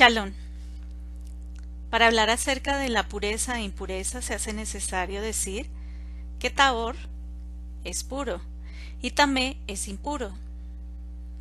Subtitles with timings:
[0.00, 0.32] Chalón.
[1.90, 5.68] Para hablar acerca de la pureza e impureza se hace necesario decir
[6.38, 6.96] que Taor
[7.84, 8.40] es puro
[9.02, 10.32] y Tamé es impuro.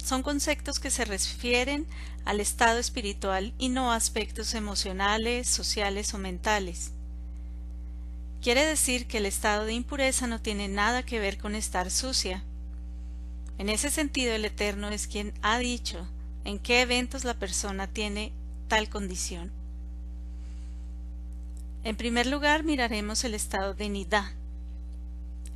[0.03, 1.87] Son conceptos que se refieren
[2.25, 6.91] al estado espiritual y no a aspectos emocionales, sociales o mentales.
[8.41, 12.43] Quiere decir que el estado de impureza no tiene nada que ver con estar sucia.
[13.57, 16.05] En ese sentido, el Eterno es quien ha dicho
[16.43, 18.33] en qué eventos la persona tiene
[18.69, 19.51] tal condición.
[21.83, 24.31] En primer lugar, miraremos el estado de Nidá.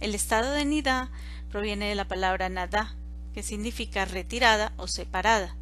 [0.02, 1.10] El estado de Nidá
[1.50, 2.96] proviene de la palabra Nadá,
[3.34, 5.56] que significa retirada o separada.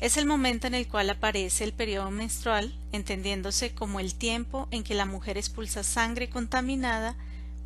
[0.00, 4.84] Es el momento en el cual aparece el periodo menstrual, entendiéndose como el tiempo en
[4.84, 7.16] que la mujer expulsa sangre contaminada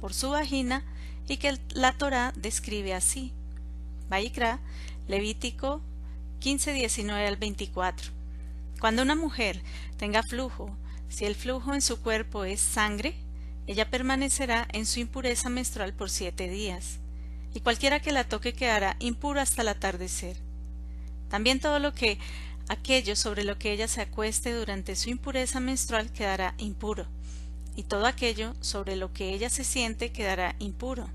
[0.01, 0.82] por su vagina
[1.29, 3.32] y que la Torá describe así.
[4.09, 4.60] Vaikra,
[5.09, 5.82] Levítico
[6.41, 8.21] 15, 19 al 24.
[8.82, 9.62] Cuando una mujer
[9.96, 10.77] tenga flujo,
[11.09, 13.15] si el flujo en su cuerpo es sangre,
[13.68, 16.98] ella permanecerá en su impureza menstrual por siete días,
[17.54, 20.37] y cualquiera que la toque quedará impuro hasta el atardecer.
[21.29, 22.18] También todo lo que
[22.68, 27.07] aquello sobre lo que ella se acueste durante su impureza menstrual quedará impuro,
[27.76, 31.09] y todo aquello sobre lo que ella se siente quedará impuro.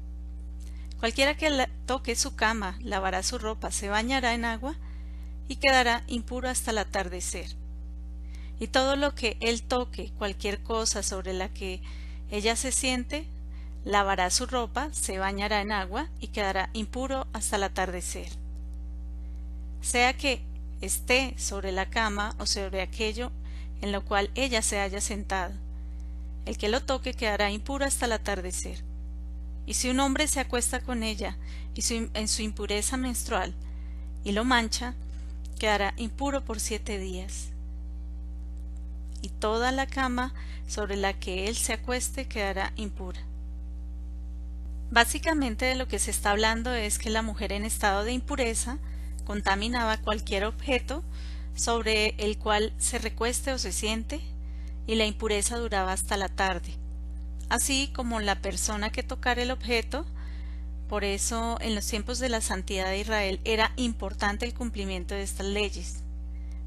[0.99, 4.77] Cualquiera que toque su cama, lavará su ropa, se bañará en agua
[5.48, 7.56] y quedará impuro hasta el atardecer.
[8.59, 11.81] Y todo lo que él toque, cualquier cosa sobre la que
[12.31, 13.26] ella se siente,
[13.86, 18.30] lavará su ropa, se bañará en agua y quedará impuro hasta el atardecer
[19.88, 20.42] sea que
[20.81, 23.32] esté sobre la cama o sobre aquello
[23.82, 25.54] en lo cual ella se haya sentado.
[26.45, 28.84] El que lo toque quedará impuro hasta el atardecer.
[29.66, 31.38] Y si un hombre se acuesta con ella
[31.73, 31.82] y
[32.14, 33.54] en su impureza menstrual
[34.23, 34.94] y lo mancha,
[35.58, 37.50] quedará impuro por siete días.
[39.22, 40.33] Y toda la cama
[40.67, 43.19] sobre la que él se acueste quedará impura.
[44.89, 48.77] Básicamente de lo que se está hablando es que la mujer en estado de impureza
[49.26, 51.04] contaminaba cualquier objeto
[51.55, 54.21] sobre el cual se recueste o se siente,
[54.86, 56.73] y la impureza duraba hasta la tarde,
[57.49, 60.05] así como la persona que tocara el objeto.
[60.89, 65.23] Por eso, en los tiempos de la santidad de Israel era importante el cumplimiento de
[65.23, 66.03] estas leyes.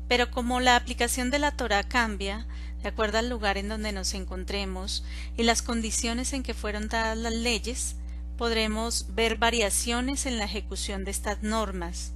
[0.08, 2.46] Pero como la aplicación de la Torah cambia,
[2.82, 5.04] de acuerdo al lugar en donde nos encontremos
[5.36, 7.96] y las condiciones en que fueron dadas las leyes,
[8.36, 12.12] podremos ver variaciones en la ejecución de estas normas.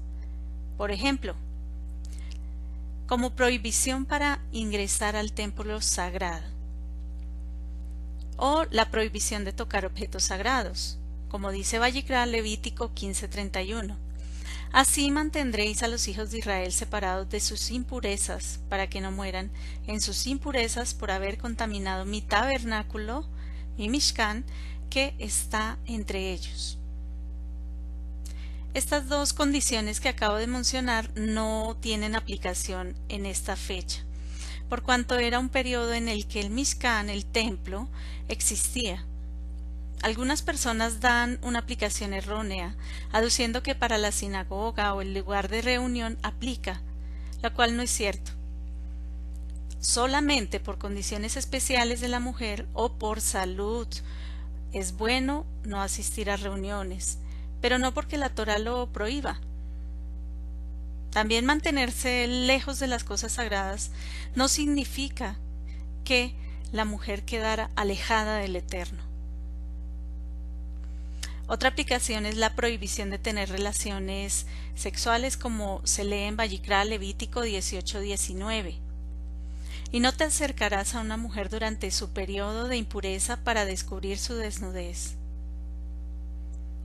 [0.77, 1.37] Por ejemplo,
[3.07, 6.47] como prohibición para ingresar al templo sagrado
[8.37, 10.99] o la prohibición de tocar objetos sagrados,
[11.35, 13.97] como dice Vallicra Levítico 15:31.
[14.71, 19.51] Así mantendréis a los hijos de Israel separados de sus impurezas, para que no mueran
[19.89, 23.27] en sus impurezas por haber contaminado mi tabernáculo,
[23.77, 24.45] mi Mishkan,
[24.91, 26.79] que está entre ellos.
[28.73, 34.05] Estas dos condiciones que acabo de mencionar no tienen aplicación en esta fecha,
[34.69, 37.89] por cuanto era un periodo en el que el Mishkan, el templo,
[38.29, 39.05] existía.
[40.05, 42.77] Algunas personas dan una aplicación errónea,
[43.11, 46.83] aduciendo que para la sinagoga o el lugar de reunión aplica,
[47.41, 48.33] la cual no es cierto.
[49.81, 53.89] Solamente por condiciones especiales de la mujer o por salud
[54.75, 57.17] es bueno no asistir a reuniones,
[57.63, 59.41] pero no porque la Torah lo prohíba.
[61.13, 63.91] También mantenerse lejos de las cosas sagradas
[64.35, 65.39] no significa
[66.05, 66.35] que
[66.73, 69.14] la mujer quedara alejada del Eterno.
[71.47, 77.45] Otra aplicación es la prohibición de tener relaciones sexuales como se lee en Vallicra Levítico
[77.45, 78.79] 18-19.
[79.93, 84.35] Y no te acercarás a una mujer durante su periodo de impureza para descubrir su
[84.35, 85.17] desnudez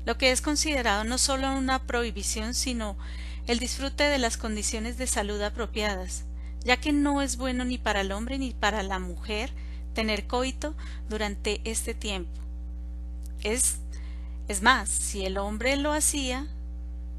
[0.09, 2.97] lo que es considerado no solo una prohibición, sino
[3.46, 6.24] el disfrute de las condiciones de salud apropiadas,
[6.64, 9.52] ya que no es bueno ni para el hombre ni para la mujer
[9.94, 10.76] tener coito
[11.09, 12.32] durante este tiempo.
[13.44, 13.78] Es,
[14.49, 16.47] es más, si el hombre lo hacía,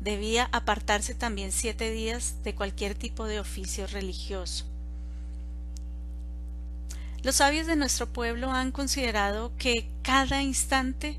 [0.00, 4.64] debía apartarse también siete días de cualquier tipo de oficio religioso.
[7.22, 11.18] Los sabios de nuestro pueblo han considerado que cada instante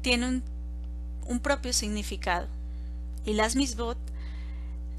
[0.00, 0.40] tiene
[1.26, 2.48] un propio significado,
[3.26, 3.98] y las misbot,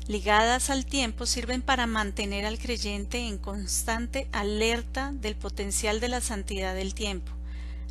[0.07, 6.21] ligadas al tiempo, sirven para mantener al creyente en constante alerta del potencial de la
[6.21, 7.31] santidad del tiempo,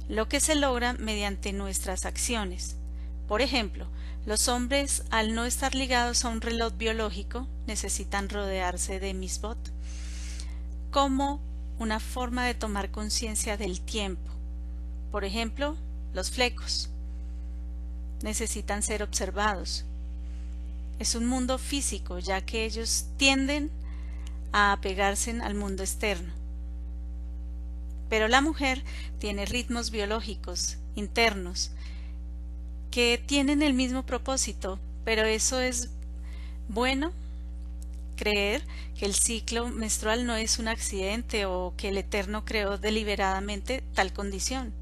[0.09, 2.77] lo que se logra mediante nuestras acciones.
[3.29, 3.87] Por ejemplo,
[4.25, 9.59] los hombres, al no estar ligados a un reloj biológico, necesitan rodearse de misbot.
[10.91, 11.41] como
[11.79, 14.31] una forma de tomar conciencia del tiempo.
[15.11, 15.77] Por ejemplo,
[16.15, 16.89] los flecos
[18.23, 19.85] necesitan ser observados.
[20.99, 23.71] Es un mundo físico, ya que ellos tienden
[24.53, 26.33] a apegarse al mundo externo.
[28.09, 28.83] Pero la mujer
[29.19, 31.71] tiene ritmos biológicos internos
[32.91, 35.91] que tienen el mismo propósito, pero eso es
[36.69, 37.13] bueno
[38.17, 38.63] creer
[38.99, 44.13] que el ciclo menstrual no es un accidente o que el Eterno creó deliberadamente tal
[44.13, 44.73] condición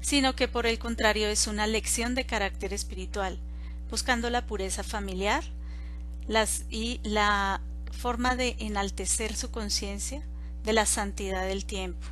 [0.00, 3.38] sino que por el contrario es una lección de carácter espiritual,
[3.90, 5.44] buscando la pureza familiar
[6.26, 7.60] las, y la
[7.90, 10.22] forma de enaltecer su conciencia
[10.64, 12.06] de la santidad del tiempo.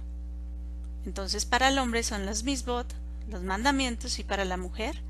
[1.06, 2.92] Entonces para el hombre son los misbot,
[3.28, 5.02] los mandamientos, y para la mujer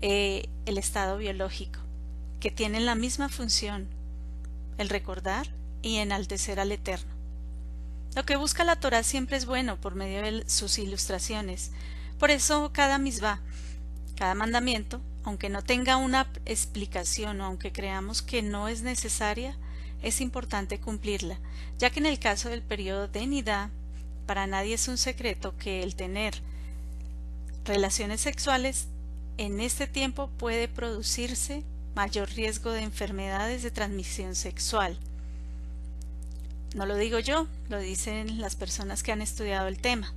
[0.00, 1.80] eh, el estado biológico,
[2.40, 3.88] que tienen la misma función,
[4.78, 5.48] el recordar
[5.82, 7.12] y enaltecer al Eterno.
[8.14, 11.72] Lo que busca la Torah siempre es bueno por medio de sus ilustraciones.
[12.18, 13.40] Por eso cada misma,
[14.16, 19.56] cada mandamiento, aunque no tenga una explicación o aunque creamos que no es necesaria,
[20.02, 21.38] es importante cumplirla,
[21.78, 23.70] ya que en el caso del periodo de Nidá,
[24.26, 26.34] para nadie es un secreto que el tener
[27.64, 28.88] relaciones sexuales
[29.36, 34.98] en este tiempo puede producirse mayor riesgo de enfermedades de transmisión sexual.
[36.74, 40.12] No lo digo yo, lo dicen las personas que han estudiado el tema,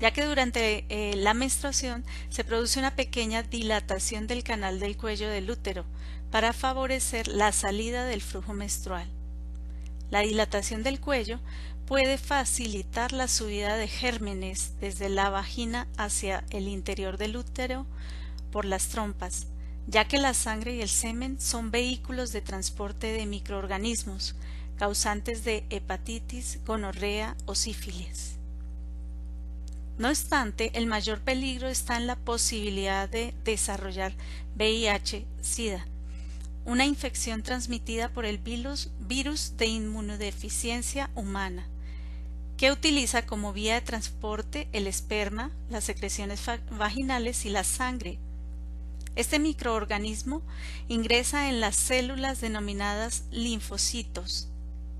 [0.00, 5.28] ya que durante eh, la menstruación se produce una pequeña dilatación del canal del cuello
[5.28, 5.84] del útero
[6.30, 9.06] para favorecer la salida del flujo menstrual.
[10.12, 11.40] La dilatación del cuello
[11.86, 17.86] puede facilitar la subida de gérmenes desde la vagina hacia el interior del útero
[18.50, 19.46] por las trompas,
[19.86, 24.34] ya que la sangre y el semen son vehículos de transporte de microorganismos,
[24.76, 28.36] causantes de hepatitis, gonorrea o sífilis.
[29.96, 34.12] No obstante, el mayor peligro está en la posibilidad de desarrollar
[34.56, 35.86] VIH-Sida,
[36.64, 41.66] una infección transmitida por el virus, virus de inmunodeficiencia humana,
[42.56, 48.18] que utiliza como vía de transporte el esperma, las secreciones vaginales y la sangre.
[49.16, 50.42] Este microorganismo
[50.88, 54.48] ingresa en las células denominadas linfocitos,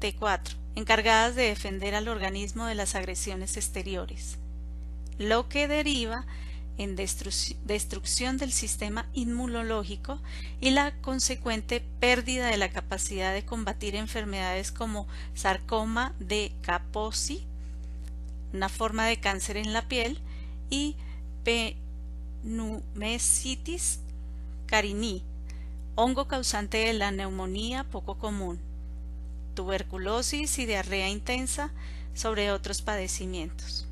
[0.01, 4.39] T4, encargadas de defender al organismo de las agresiones exteriores,
[5.19, 6.27] lo que deriva
[6.79, 10.21] en destrucción del sistema inmunológico
[10.61, 17.47] y la consecuente pérdida de la capacidad de combatir enfermedades como sarcoma de Kaposi,
[18.53, 20.21] una forma de cáncer en la piel,
[20.71, 20.97] y
[22.43, 24.01] pneumesitis
[24.67, 25.23] carinii,
[25.95, 28.59] hongo causante de la neumonía poco común
[29.55, 31.71] tuberculosis y diarrea intensa,
[32.15, 33.87] sobre otros padecimientos.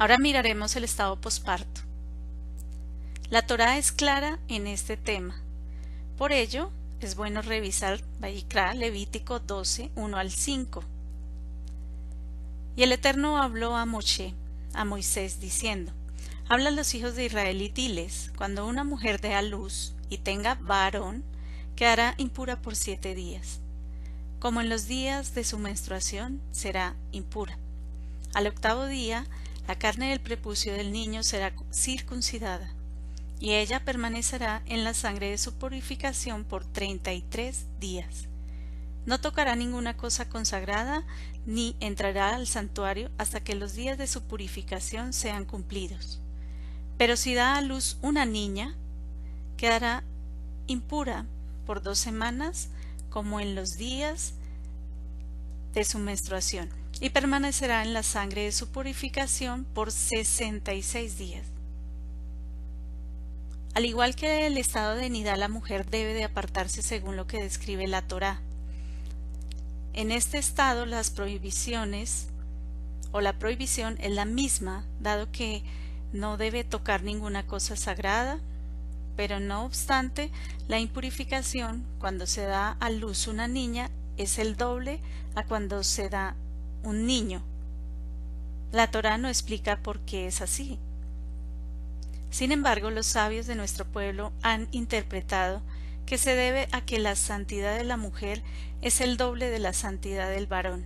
[0.00, 1.82] Ahora miraremos el estado posparto.
[3.28, 5.38] La Torá es clara en este tema.
[6.16, 6.70] Por ello,
[7.00, 10.82] es bueno revisar Vayikra, Levítico 12, 1 al 5.
[12.76, 14.32] Y el Eterno habló a Moshe,
[14.72, 15.92] a Moisés, diciendo,
[16.48, 20.16] Habla a los hijos de Israel y diles, cuando una mujer dé a luz y
[20.16, 21.24] tenga varón,
[21.76, 23.60] quedará impura por siete días.
[24.38, 27.58] Como en los días de su menstruación, será impura.
[28.32, 29.26] Al octavo día,
[29.70, 32.74] la carne del prepucio del niño será circuncidada,
[33.38, 38.26] y ella permanecerá en la sangre de su purificación por treinta y tres días.
[39.06, 41.04] No tocará ninguna cosa consagrada,
[41.46, 46.20] ni entrará al santuario hasta que los días de su purificación sean cumplidos.
[46.98, 48.74] Pero si da a luz una niña,
[49.56, 50.02] quedará
[50.66, 51.26] impura
[51.64, 52.70] por dos semanas
[53.08, 54.34] como en los días
[55.74, 61.16] de su menstruación y permanecerá en la sangre de su purificación por sesenta y seis
[61.16, 61.46] días.
[63.74, 67.42] Al igual que el estado de nidad, la mujer debe de apartarse según lo que
[67.42, 68.40] describe la Torá.
[69.92, 72.26] En este estado las prohibiciones
[73.12, 75.62] o la prohibición es la misma, dado que
[76.12, 78.40] no debe tocar ninguna cosa sagrada,
[79.16, 80.30] pero no obstante,
[80.68, 85.00] la impurificación, cuando se da a luz una niña, es el doble
[85.34, 86.36] a cuando se da
[86.82, 87.42] un niño.
[88.72, 90.78] La Torá no explica por qué es así.
[92.30, 95.62] Sin embargo, los sabios de nuestro pueblo han interpretado
[96.06, 98.42] que se debe a que la santidad de la mujer
[98.82, 100.84] es el doble de la santidad del varón.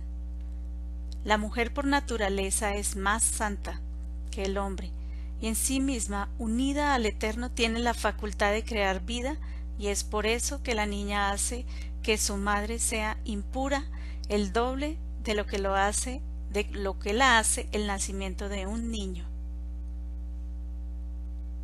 [1.23, 3.81] La mujer por naturaleza es más santa
[4.31, 4.91] que el hombre,
[5.41, 9.37] y en sí misma, unida al Eterno, tiene la facultad de crear vida,
[9.79, 11.65] y es por eso que la niña hace
[12.03, 13.85] que su madre sea impura
[14.29, 16.21] el doble de lo que lo hace
[16.55, 19.25] de lo que la hace el nacimiento de un niño.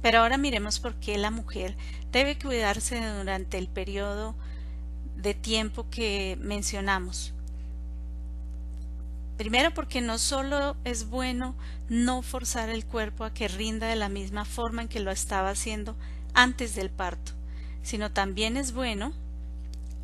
[0.01, 1.77] Pero ahora miremos por qué la mujer
[2.12, 4.36] debe cuidarse durante el periodo
[5.15, 7.34] de tiempo que mencionamos.
[9.38, 11.56] Primero porque no solo es bueno
[11.88, 15.51] no forzar el cuerpo a que rinda de la misma forma en que lo estaba
[15.51, 15.96] haciendo
[16.34, 17.32] antes del parto,
[17.82, 19.13] sino también es bueno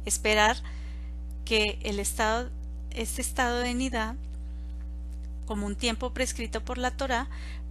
[0.05, 0.57] esperar
[1.45, 2.49] que el estado,
[2.91, 4.15] este estado de nidad,
[5.45, 7.27] como un tiempo prescrito por la Torah,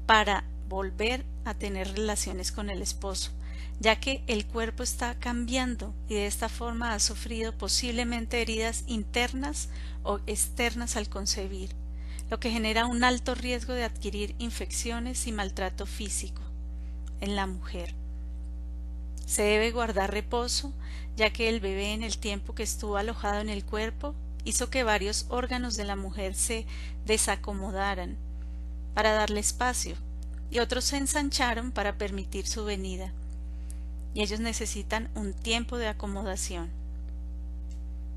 [0.07, 3.31] para volver a tener relaciones con el esposo,
[3.81, 9.69] ya que el cuerpo está cambiando y de esta forma ha sufrido posiblemente heridas internas
[10.03, 11.71] o externas al concebir,
[12.31, 16.43] lo que genera un alto riesgo de adquirir infecciones y maltrato físico
[17.21, 17.95] en la mujer.
[19.27, 20.73] Se debe guardar reposo,
[21.17, 24.15] ya que el bebé en el tiempo que estuvo alojado en el cuerpo
[24.47, 26.67] hizo que varios órganos de la mujer se
[27.05, 28.17] desacomodaran
[28.95, 29.97] para darle espacio
[30.51, 33.13] y otros se ensancharon para permitir su venida,
[34.15, 36.71] y ellos necesitan un tiempo de acomodación.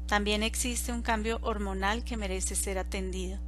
[0.05, 3.39] También existe un cambio hormonal que merece ser atendido.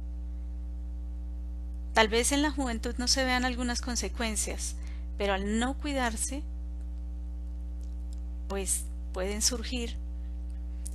[1.94, 4.74] Tal vez en la juventud no se vean algunas consecuencias,
[5.18, 6.42] pero al no cuidarse,
[8.48, 9.96] pues pueden surgir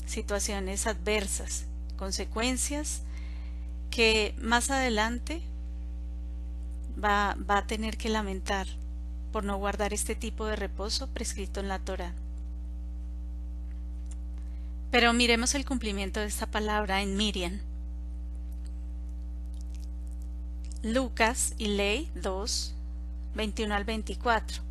[0.05, 1.65] situaciones adversas,
[1.97, 3.01] consecuencias
[3.89, 5.41] que más adelante
[7.03, 8.67] va, va a tener que lamentar
[9.31, 12.13] por no guardar este tipo de reposo prescrito en la Torah.
[14.91, 17.59] Pero miremos el cumplimiento de esta palabra en Miriam.
[20.81, 22.73] Lucas y Ley 2,
[23.35, 24.63] 21 al 24.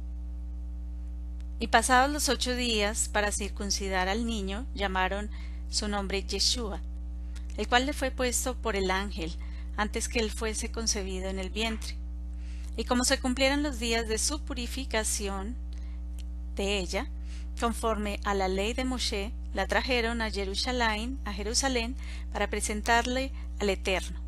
[1.58, 5.30] Y pasados los ocho días para circuncidar al niño, llamaron
[5.68, 6.80] su nombre Yeshua,
[7.56, 9.32] el cual le fue puesto por el ángel
[9.76, 11.96] antes que él fuese concebido en el vientre.
[12.76, 15.56] Y como se cumplieran los días de su purificación
[16.56, 17.06] de ella,
[17.60, 21.96] conforme a la ley de Moshe, la trajeron a Jerusalén, a Jerusalén,
[22.32, 24.20] para presentarle al Eterno,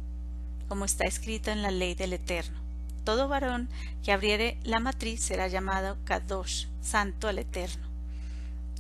[0.69, 2.59] como está escrito en la ley del Eterno.
[3.05, 3.69] Todo varón
[4.03, 7.87] que abriere la matriz será llamado Kadosh, santo al Eterno.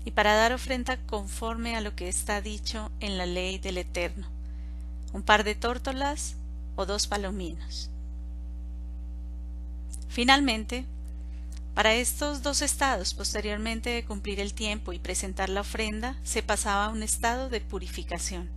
[0.04, 4.26] Y para dar ofrenda conforme a lo que está dicho en la ley del Eterno,
[5.12, 6.36] un par de tórtolas
[6.76, 7.90] o dos palominos.
[10.08, 10.86] Finalmente,
[11.74, 16.86] para estos dos estados, posteriormente de cumplir el tiempo y presentar la ofrenda, se pasaba
[16.86, 18.48] a un estado de purificación.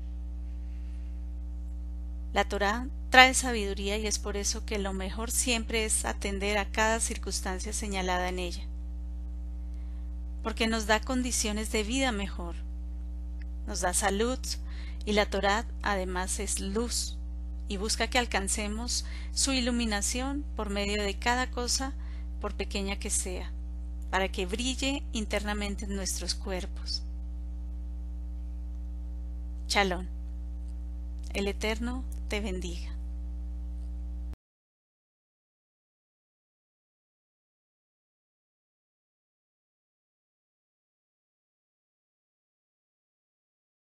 [2.34, 6.72] La Torá trae sabiduría y es por eso que lo mejor siempre es atender a
[6.72, 8.64] cada circunstancia señalada en ella,
[10.42, 12.56] porque nos da condiciones de vida mejor,
[13.68, 14.40] nos da salud
[15.06, 17.18] y la Torá además es luz
[17.68, 21.94] y busca que alcancemos su iluminación por medio de cada cosa
[22.40, 23.52] por pequeña que sea,
[24.10, 27.04] para que brille internamente en nuestros cuerpos.
[29.68, 30.10] Chalón.
[31.34, 32.92] El Eterno te bendiga.